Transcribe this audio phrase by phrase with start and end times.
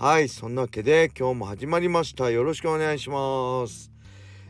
[0.00, 2.30] はいそんなわけで今日も始まりました。
[2.30, 3.90] よろしくお願いします。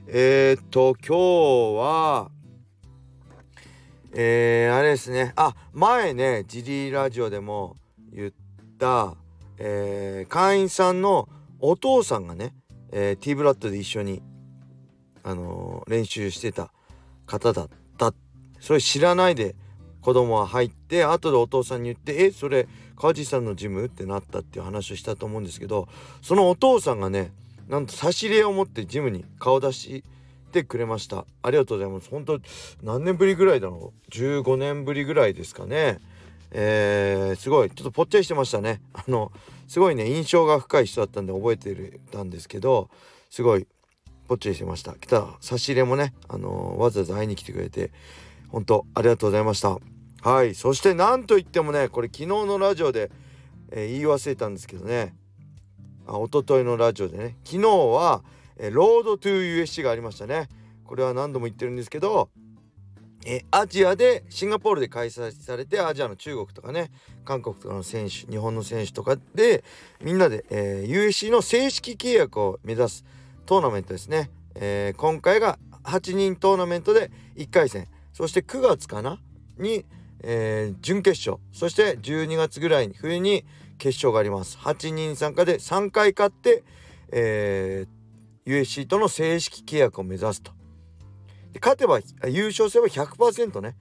[0.07, 2.31] えー、っと今日は
[4.13, 5.33] えー、あれですね。
[5.37, 7.77] あ前ねジリーラジオでも
[8.13, 8.33] 言っ
[8.79, 9.17] た、
[9.57, 12.53] えー、会員さんのお父さんがね、
[12.93, 14.21] えー、T ブラッドで一緒に、
[15.23, 16.75] あのー、練習してた
[17.25, 18.13] 方だった。
[18.61, 19.57] それ知らないで
[20.03, 25.89] 子供は入って後でお父さんに言って「えそれ川地さんのジム?」ってなったっていう話をしたと思うんですけど
[26.21, 27.33] そのお父さんがね
[27.69, 30.03] なんと差し入れを持ってジムに顔出し
[30.53, 31.27] てくれました。
[31.43, 32.09] ありがとうございます。
[32.09, 32.41] 本当
[32.83, 35.99] 何年ぶりぐらいだろう？15年ぶりぐらいですかね。
[36.51, 37.71] えー、すごい。
[37.71, 38.81] ちょっとぽっちゃりしてましたね。
[38.95, 39.31] あの
[39.67, 42.89] すごいね印象が深い人だったんで覚えてたんですけど
[43.29, 43.67] すごい。
[44.29, 44.95] ぽっちゃりしてました。
[44.95, 47.91] 来た差し入れもねあのわざわざ会いに来てくれて
[48.49, 49.79] 本当ありがとうございました。
[50.23, 50.55] はい。
[50.55, 53.11] そしてなんといってもねこれ昨日のラジオで、
[53.71, 55.15] えー、言い忘れたんですけどね。
[56.07, 57.37] あ一昨日のラジオでね。
[57.45, 58.23] 昨日は、
[58.57, 60.49] えー、ロードトゥー USC がありましたね。
[60.85, 62.31] これは何度も言ってるんですけど
[63.27, 66.91] えアジアでシンガポールで開催されてアジアの中国とかね
[67.27, 69.65] 韓国とかの選手日本の選手とかで
[70.01, 73.05] みんなで、えー、USC の正式契約を目指す
[73.45, 75.59] トーナメントですね、えー、今回が
[75.89, 77.89] 8人トーナメントで1回戦。
[78.13, 79.21] そして9月かな？
[79.59, 79.85] に、
[80.23, 81.43] えー、準決勝。
[81.53, 83.45] そして12月ぐらいに冬に
[83.79, 84.59] 決勝があります。
[84.59, 86.65] 8人参加で3回勝って、
[87.13, 90.53] えー、USC との正式契約を目指すと。
[91.53, 93.77] で勝てば優勝すれば100%ね、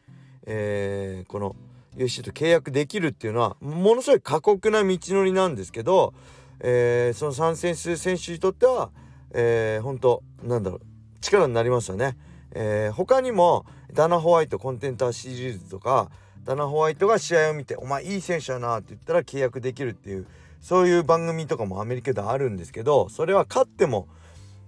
[0.45, 1.55] えー、この
[1.95, 6.13] USC と契約できるっていうのはものすごい過酷な道のりなんですけど、
[6.59, 8.91] えー、その参戦する選手にとっては、
[9.31, 10.81] えー、本当なんだろう
[11.21, 12.15] 力になりますよね。
[12.51, 16.09] えー、他にもダナ・ホワイトコンテンターシリーズとか
[16.47, 20.25] ダナ・ホワイトが試合を見て「お前いい選手だな」って言ったら契約できるっていう
[20.61, 24.07] そういう番組とかもアメリカではあるんですけどそれは勝っても、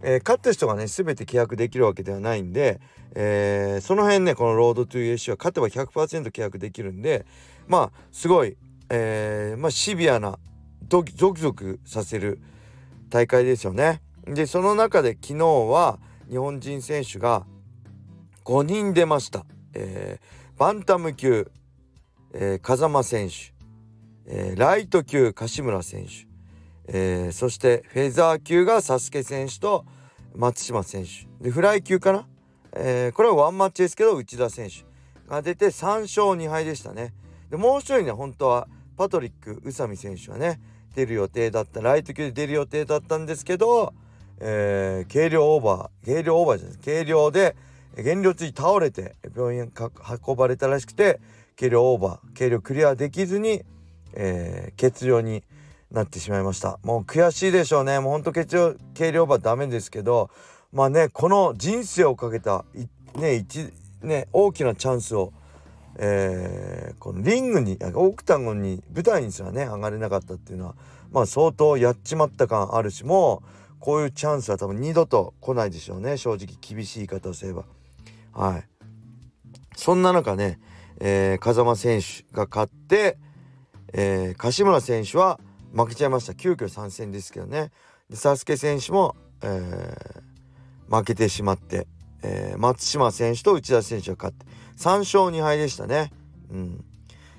[0.02, 2.82] えー、勝った人がね全て契約できるわけではないんで、
[3.16, 7.26] えー、その辺ねこのロードトゥ USC は勝てば100%契約できるんで
[7.66, 8.58] まあすごい、
[8.90, 10.38] えー、まあ、シビアな
[10.84, 12.42] ドキゾクゾクさせる
[13.10, 14.02] 大会ですよね。
[14.26, 15.98] でその中で昨日は
[16.30, 17.46] 日本人選手が
[18.44, 19.46] 5人出ました。
[19.74, 21.52] えー、バンタム級、
[22.34, 23.54] えー、風間選手、
[24.26, 26.28] えー、ライト級柏村選手、
[26.88, 29.86] えー、そしてフェザー級がサスケ選手と
[30.36, 31.28] 松島選手。
[31.44, 32.28] でフライ級かな、
[32.74, 34.86] えー、これはワンマッチですけど内田選手
[35.30, 37.14] が出て3勝2敗でしたね。
[37.50, 40.60] でもう一人ね本当はパトリック宇佐美選手はね
[40.96, 43.94] 出る予定だったライト級で出る予定だったんですけど、
[44.40, 47.56] えー、軽量オーバー軽量オーバーじゃない軽量で
[47.96, 49.72] 減量つい倒れて病院
[50.28, 51.20] 運ばれたらしくて
[51.60, 53.64] 軽量オーバー軽量クリアできずに、
[54.14, 55.44] えー、欠量に
[55.92, 56.80] なってしまいました。
[56.84, 58.00] もう悔しいでしょうね。
[58.00, 60.30] もうほんと欠量軽量オーバーダメですけど
[60.72, 62.64] まあねこの人生をかけた
[63.16, 63.68] ね一
[64.02, 65.34] ね大きなチャンスを
[66.02, 70.76] えー、このリングにオクタゴンに舞台にすらね上がれなかったっていうのは
[71.12, 76.18] まあ相当やっちまった感あるしもうこういうチャンスは多分二度と来ないでしょうね。
[76.18, 77.64] 正直厳しい言い方をすれば。
[78.34, 78.68] はい。
[79.76, 80.60] そんな中ね、
[81.00, 83.18] えー、風間選手が勝って、
[83.94, 85.40] えー、柏村選手は
[85.74, 86.36] 負けちゃいました。
[86.36, 87.72] 急遽参戦ですけどね。
[88.10, 91.88] でサスケ選手も、えー、負けてしまって、
[92.24, 94.46] えー、松島選手と内田選手が勝って
[94.78, 96.12] 3勝2敗でしたね。
[96.52, 96.84] うん、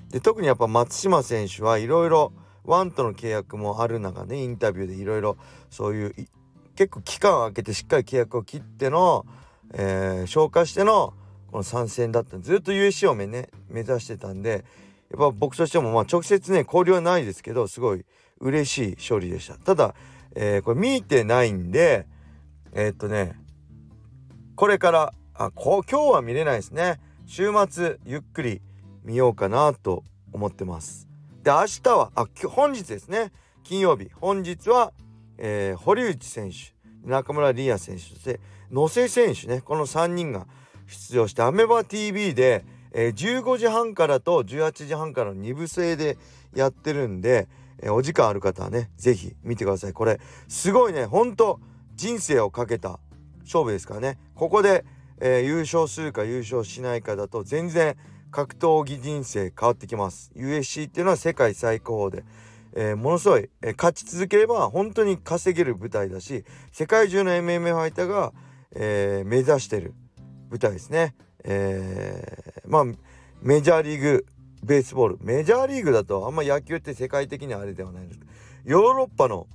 [0.09, 5.37] で特にやっぱ松島選手はいろいろワンとの契約もある中ねインタビューでいろいろ
[5.69, 6.15] そういう
[6.75, 9.25] 結構期間を空けてしっかり契約を切っての、
[9.73, 11.13] えー、消化しての
[11.51, 14.63] この参戦だったずっと USC を目,、ね、目指してたんで
[15.11, 18.05] やっぱ僕としてもまあ直接ね交流はないですけどすごい
[18.39, 19.55] 嬉しい勝利でした。
[19.55, 19.93] ただ、
[20.35, 22.07] えー、これ見てないんで
[22.73, 23.35] えー、っとね
[24.55, 26.99] これからあこ今日は見れないですね。
[27.25, 28.61] 週末ゆっくり
[29.03, 31.07] 見ようかなと思ってます。
[31.43, 33.31] で明日はあ本日ですね。
[33.63, 34.09] 金曜日。
[34.13, 34.93] 本日は、
[35.37, 36.73] えー、堀内選手
[37.07, 38.39] 中村理也選手そして
[38.71, 40.47] 野瀬選手ねこの3人が
[40.91, 46.17] 出場してアメバ TV で、えー、15時半からと18時半からの2部制で
[46.53, 47.47] やってるんで、
[47.79, 49.93] えー、お時間ある方はね是非見てください。
[49.93, 51.05] これすごいね。
[51.05, 51.59] ほんと
[51.95, 52.99] 人生をかけた
[53.41, 54.17] 勝負ですからね。
[54.35, 54.85] ここで、
[55.19, 57.95] えー、優勝するか優勝しないかだと全然
[58.31, 60.31] 格闘技人生変わってきます。
[60.35, 62.23] USC っていうのは世界最高峰で、
[62.73, 68.33] えー、ものすごい、えー、勝ち続ければ本当に稼げる舞台だし世界中の MMA ファイターが、
[68.73, 69.93] えー、目指してる。
[70.51, 71.15] 舞台ですね、
[71.45, 72.85] えまあ
[73.41, 74.25] メジャーリーグ
[74.61, 75.17] ベースボール。
[75.21, 78.19] メジャーリーグだとあんま野球って世界的にあれではないんです。
[78.65, 79.47] ヨーロッパの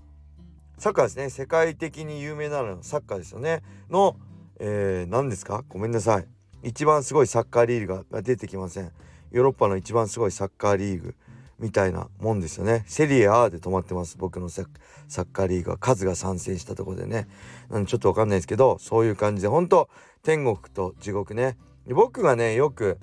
[0.78, 1.28] サッカーですね。
[1.28, 3.62] 世界的に有名なのはサッカーですよね。
[3.90, 4.16] の、
[4.58, 5.64] えー、何ですか？
[5.68, 6.26] ごめんなさい。
[6.62, 8.90] 一番すごいサッカーリーグが出てきません。
[9.30, 11.14] ヨーロッパの一番すごいサッカーリーグ
[11.58, 12.84] みたいなもんですよね。
[12.86, 14.16] セリエ A で止まってます。
[14.18, 14.66] 僕のサッ
[15.30, 15.78] カーリーグは。
[15.78, 17.28] 数が参戦したところでね。
[17.86, 19.88] ちょっとわかんないですけどそういう感じで本当
[20.26, 21.56] 天国と地獄ね。
[21.86, 22.98] 僕がねよく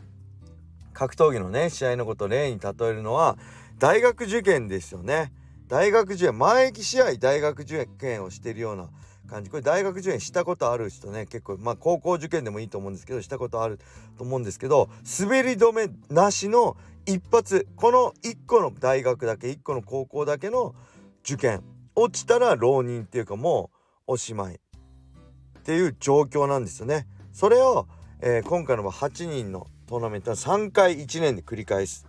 [0.91, 3.37] 格闘技のね試合のことを例に例えるのは
[3.79, 5.31] 大学受験ですよね。
[5.69, 8.89] 大学受験前期試合大学受験をしてるような
[9.29, 9.49] 感じ。
[9.49, 13.79] これ大学受験したことある人ね結構まあ高校受験でもいいと思うんですけどしたことある
[14.17, 20.75] と思うんですけど滑り止めなしの一発この1個の大学だけ1個の高校だけの
[21.23, 21.63] 受験。
[21.95, 23.71] 落ちたら浪人っていうかも
[24.07, 24.59] うおしまい。
[25.63, 27.07] っていう状況なんですよね。
[27.31, 27.87] それを、
[28.19, 32.05] えー、今回の8人のトーナメントは3回1年で繰り返す。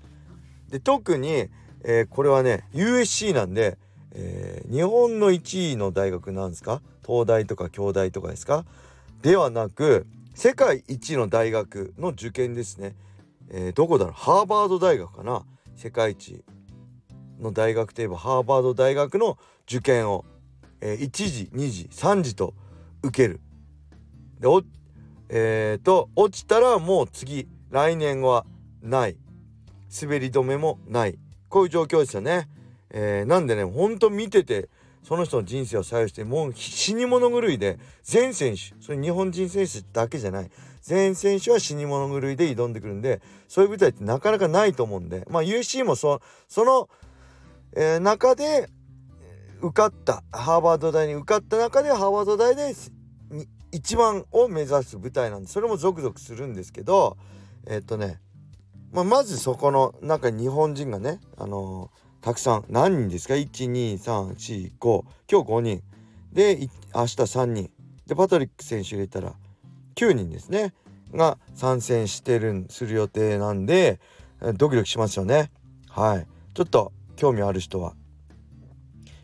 [0.71, 1.49] で特に、
[1.85, 3.79] えー、これはね USC なんで、
[4.11, 6.83] えー、日本の1位の大学なんですか？
[7.07, 8.65] 東大とか京大とかですか？
[9.23, 12.97] ではなく世界一の大学の受験ですね。
[13.51, 14.15] えー、どこだろう？
[14.15, 15.45] ハーバード大学かな？
[15.77, 16.43] 世界一
[17.39, 20.25] の大学といえばハーバード大学の受験を、
[20.81, 22.55] えー、1時2時3時と
[23.05, 23.41] 受ける。
[24.41, 24.63] でお
[25.29, 28.45] えーと落ちたらもう次来年は
[28.83, 29.17] ない
[30.03, 31.19] 滑り止めもない
[31.49, 32.49] こういう状況ですよね。
[32.91, 34.69] えー、なんでねほんと見てて
[35.03, 46.89] その人の人生を左右してもう死に物狂いで全選手それ日本人選手だけじゃない全選手は死に物狂いで挑んでくるんでそういう舞台ってなかなかないと思うんでまあ UC もそその、
[47.77, 48.69] えー、中で
[49.61, 52.75] 受かったハーバード大に受かった中でハーバード大で
[53.75, 57.17] 一番を目指す舞台なんでそれもゾクゾクするんですけど
[57.67, 58.21] えっとね、
[58.93, 65.83] まあ、まずそこの中に日本人がね、あのー、たくさん何人ですか？12345今日5人。
[66.33, 66.57] で
[66.95, 67.71] 明日3人。
[68.07, 69.35] でパトリック選手入れたら
[69.97, 70.73] 9人ですね。
[71.13, 73.99] が参戦してるする予定なんで
[74.57, 75.51] ドキドキしますよね。
[75.89, 76.27] はい。
[76.55, 77.95] ちょっと興味ある人は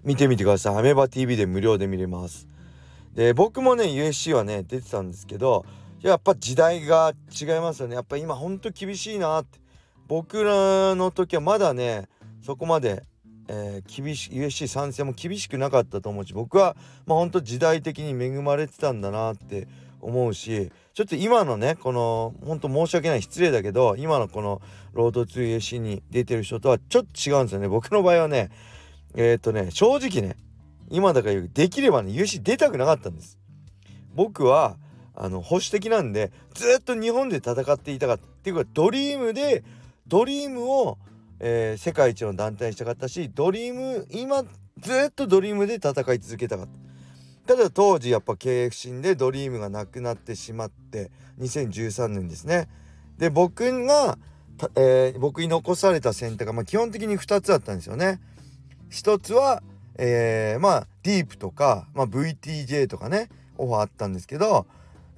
[0.03, 0.77] 見てみてください。
[0.77, 2.50] アメバ TV で無料で見れます。
[3.15, 5.65] で僕もね USC はね出てたんですけど
[6.01, 7.95] やっぱ時代が違いますよね。
[7.95, 9.61] やっぱ今ほんと厳しいなって。
[10.11, 12.09] 僕らの時はまだね
[12.43, 13.05] そこまで、
[13.47, 16.75] えー、厳しい USC 参戦も厳しくなかったと思うし僕は
[17.07, 19.69] まあほんと時代的に恵まれてたんだなって
[20.01, 24.61] 思うしちょっと今のねこのほんと申し訳ない失礼だけど今のこの
[24.95, 27.69] ロード 2AC に出てる人とはちょっと違うんですよね。
[27.69, 28.51] 僕の場合はね
[29.15, 30.35] えっ、とね正直ね
[30.91, 33.39] 今だから言うできればね UC 出たくなかったんです。
[34.15, 34.77] 僕は
[35.15, 39.65] あの保守的なんでずっと日本で戦っていたかったっていうかドリームで
[40.07, 40.99] ドリームを、
[41.39, 44.45] えー、世界一の団体にしたかったしドリーム今
[44.79, 47.55] ずっとドリームで戦い続けたかった。
[47.55, 51.11] ただ当時やっぱ経営不振でドリームがなくなってしまって
[51.41, 52.69] 2013年ですね。
[53.19, 54.19] で僕が、
[54.77, 58.21] えー、僕に残された選択が、まあ、基本的に2つあったんですよね。
[58.89, 59.63] 一つは、
[60.03, 63.29] えー、まあディープとか、まあ、VTJ とかね
[63.59, 64.67] オファーあったんですけど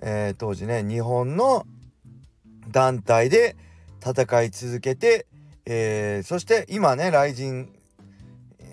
[0.03, 1.65] えー、当時ね日本の
[2.69, 3.57] 団体で
[4.05, 5.27] 戦い続けて、
[5.65, 7.69] えー、そして今ね雷神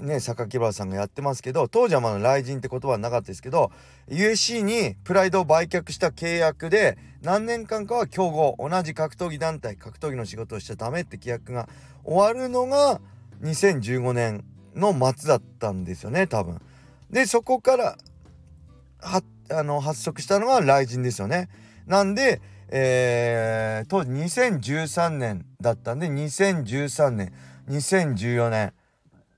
[0.01, 3.71] ね榊原さんがやってますけど当時はまだ雷神って言葉はなかったですけど
[4.09, 11.69] USC にプライドを売却した契約で何年間かは競合同じ格闘技団体格闘技の仕事をしちゃダメって規約が
[12.03, 13.01] 終わるのが
[13.43, 14.43] 2015年
[14.75, 16.61] の末だったんですよね多分。
[17.09, 17.97] でそこから
[18.99, 21.49] はあの発足したのが雷神ですよね。
[21.87, 27.33] なんで、えー、当時2013年だったんで2013年
[27.67, 28.73] 2014年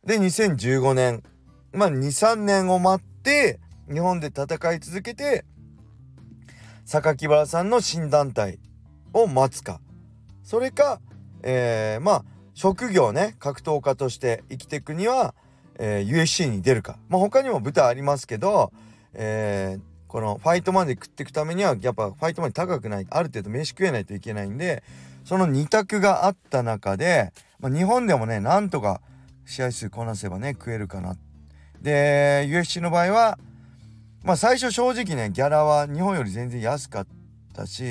[0.03, 1.23] で2015年
[1.71, 3.59] まあ23年を待って
[3.91, 5.45] 日本で戦い続けて
[6.85, 8.59] 榊原さんの新団体
[9.13, 9.79] を待つか
[10.43, 10.99] それか、
[11.43, 15.33] えー、まあ職業ね格闘家として生きていくには、
[15.75, 16.97] えー、USC に出るか。
[17.09, 18.71] まあ他にも舞台ありますけど、
[19.13, 24.83] えー、このファイトマネー食っていくためにはやっぱファイトマネー高くないある程度飯食えないといけないんで
[25.23, 29.01] その2択があった中で、まあ、日本でもねなんとか
[29.45, 31.15] 試合数こなせばね食えるかな。
[31.81, 33.39] で USC の場合は
[34.23, 37.07] まあ最初正直ねギャラは日本より全然安かっ
[37.53, 37.83] たし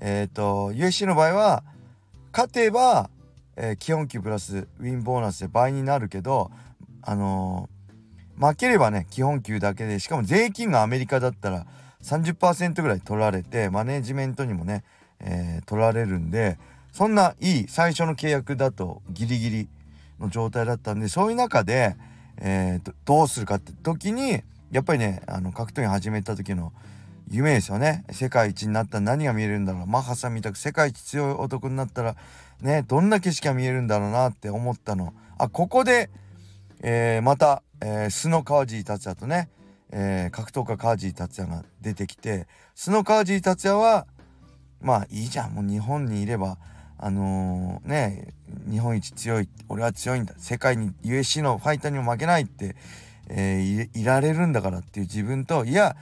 [0.00, 1.64] えっ、ー、と USC の場合は
[2.32, 3.08] 勝てば、
[3.56, 6.50] えー、基本給プラスウィンボーナスで倍になるけど
[7.02, 11.66] あのー、負ければね基本給だけでしかも税金がアメリカだったら
[12.02, 14.84] 30%ぐらい取られてマネジメントにもね、
[15.20, 16.58] えー、取られるんで
[16.92, 19.68] そんないい最初の契約だとギリギリ
[20.20, 21.96] の状態だったんでそういう中で、
[22.38, 26.72] えー、どうするかって時にやっぱりねあの格闘技始めた時の
[27.28, 28.04] 夢ですよね。
[28.10, 29.86] 世界一になったら何が見えるんだろう。
[29.86, 32.14] マッハさんみたく世界一強い男になったら
[32.60, 35.12] ねどんな景色が見えるんだろうなって思ったの。
[35.38, 36.10] あここで、
[36.82, 39.50] えー、また、えー、素の川尻達也とね、
[39.90, 44.06] えー、格闘家川尻達也が出てきて素の川尻達也は
[44.80, 45.54] まあいいじゃん。
[45.54, 46.58] もう日本にいれば
[46.98, 48.34] あのー、ね
[48.70, 50.34] 日本一強い俺は強いんだ。
[50.38, 52.76] 世界に USC のファイターにも負けないって、
[53.28, 55.96] えー、いられるんだからっていう自分といや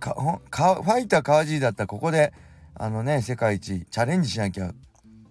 [0.00, 2.32] ファイター川尻だったらここで
[2.74, 4.72] あのね世界一チャレンジしなきゃ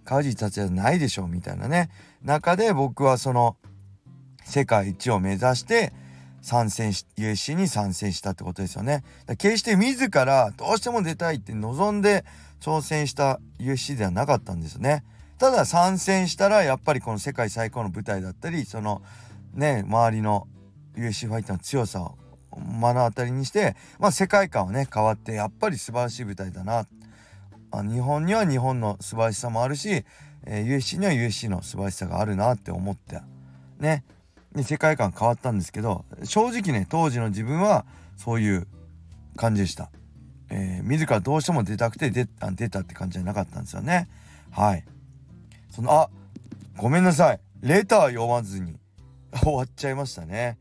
[0.04, 1.90] 川尻達也ないでしょみたいなね
[2.22, 3.56] 中で僕はその
[4.44, 5.92] 世界一を目指して
[6.42, 9.02] 参戦し USC に参戦したってことですよね。
[9.38, 12.24] 決して自らどうしても出たいって望んで
[12.60, 15.04] 挑戦した USC ではなかったんですね。
[15.38, 19.00] ただ参戦したらやっぱりこの世界最高の舞台だったりその
[19.54, 20.46] ね周りの
[20.96, 22.18] USC ファイターの強さを
[22.56, 26.86] 目の当たりにして、まあ、世界観はね変わってやっぱり素晴らしい舞台だなあ
[27.82, 30.04] 日本には日本の素晴らしさもあるし、
[30.46, 33.20] えー、USC には USC の素晴らしさがあるなって思って
[33.78, 34.04] ね
[34.54, 37.84] で世界観変わったんですけど正直ね当時の自分は
[38.16, 38.66] そういう
[39.36, 39.90] 感じでした。
[40.50, 44.08] えー、自らどうしても出たくて出出たって感じじゃなかったんですよね。
[44.52, 44.84] はい。
[45.70, 46.10] そのあ
[46.76, 48.78] ごめんなさいレター読まずに
[49.42, 50.58] 終わっちゃいましたね。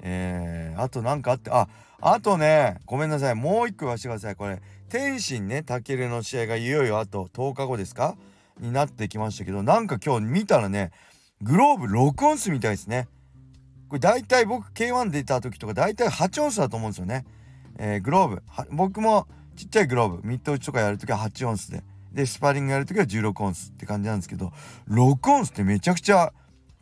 [0.00, 1.68] えー、あと何かあって、あ、
[2.00, 3.34] あとね、ごめんなさい。
[3.34, 4.36] もう一個言わせてください。
[4.36, 8.16] これ、天心ね、たけるの試合がいよいよあと10日後ですか？
[8.60, 10.92] になってきましたけど、なんか今日見たらね、
[11.42, 13.08] グローブ6オンスみたいですね。
[13.88, 17.24] これ大体僕 K1 出た時とか大体8オンスだと思うんですよね。
[17.78, 18.42] えー、グローブ。
[18.70, 19.26] 僕も
[19.56, 21.82] ちっちゃいグローブ、ミッド打ちとかやるときは8オンスで。
[22.12, 24.52] で、スパーリングやるときは16オンスって感じなんですけど、
[24.88, 26.32] 6オンスってめちゃくちゃ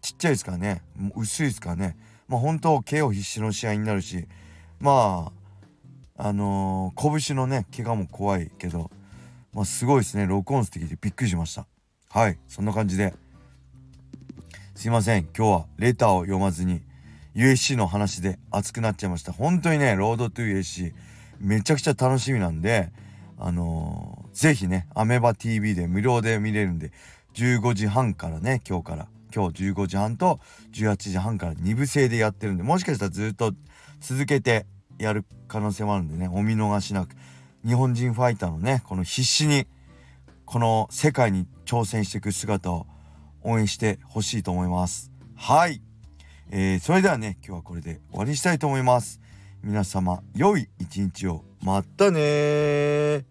[0.02, 0.82] ちっちゃいですからね。
[1.16, 1.96] 薄いですからね。
[2.28, 4.26] まあ本当 KO 必至の試合になるし
[4.80, 5.32] まあ
[6.16, 8.90] あのー、拳のね怪我も怖いけど
[9.52, 10.26] まあすごいですね。
[10.26, 11.66] 録音スでびっくりしました。
[12.08, 12.38] はい。
[12.48, 13.14] そんな感じで。
[14.74, 15.28] すいません。
[15.36, 16.82] 今日はレターを読まずに
[17.34, 19.32] USC の話で熱くなっちゃいました。
[19.32, 20.94] 本当にねロードトゥ USC
[21.38, 22.90] めちゃくちゃ楽しみなんで
[23.38, 26.92] あのー、ぜひねアメバ TV で無料で見れるんで
[27.34, 29.08] 15時半からね今日から。
[29.34, 30.40] 今日15時半と
[30.72, 33.54] 18時半から2部制でやってるんでもしかしたらずっと
[34.00, 34.66] 続けて
[35.02, 37.14] やる可能性もあるんでねお見逃しなく。
[37.64, 39.66] 日本人ファイターのねこの必死に
[40.44, 42.86] この世界に挑戦していく姿を
[43.42, 45.12] 応援してほしいと思います。
[45.36, 45.80] はい、
[46.50, 49.20] えー、それではね今日はこれで終わりにしたいと思います。
[49.62, 51.44] 皆様良い一日を。
[51.62, 53.24] またね